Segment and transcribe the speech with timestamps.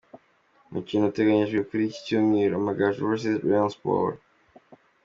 [0.69, 4.23] Umukino uteganyijwe kuri iki Cyumweru: Amagaju vs Rayon Sports.